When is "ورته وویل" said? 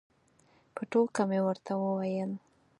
1.47-2.31